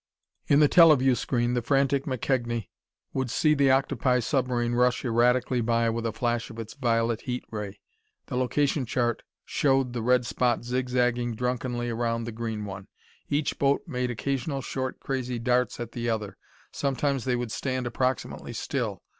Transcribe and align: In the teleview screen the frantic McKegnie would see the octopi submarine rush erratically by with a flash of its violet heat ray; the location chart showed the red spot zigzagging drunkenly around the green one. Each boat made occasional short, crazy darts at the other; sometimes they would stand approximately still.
In 0.47 0.61
the 0.61 0.67
teleview 0.67 1.13
screen 1.13 1.53
the 1.53 1.61
frantic 1.61 2.05
McKegnie 2.05 2.69
would 3.13 3.29
see 3.29 3.53
the 3.53 3.69
octopi 3.69 4.17
submarine 4.19 4.73
rush 4.73 5.05
erratically 5.05 5.61
by 5.61 5.91
with 5.91 6.07
a 6.07 6.11
flash 6.11 6.49
of 6.49 6.57
its 6.57 6.73
violet 6.73 7.21
heat 7.21 7.43
ray; 7.51 7.79
the 8.25 8.35
location 8.35 8.87
chart 8.87 9.21
showed 9.45 9.93
the 9.93 10.01
red 10.01 10.25
spot 10.25 10.63
zigzagging 10.63 11.35
drunkenly 11.35 11.91
around 11.91 12.23
the 12.23 12.31
green 12.31 12.65
one. 12.65 12.87
Each 13.29 13.59
boat 13.59 13.83
made 13.85 14.09
occasional 14.09 14.63
short, 14.63 14.99
crazy 14.99 15.37
darts 15.37 15.79
at 15.79 15.91
the 15.91 16.09
other; 16.09 16.35
sometimes 16.71 17.23
they 17.25 17.35
would 17.35 17.51
stand 17.51 17.85
approximately 17.85 18.53
still. 18.53 19.03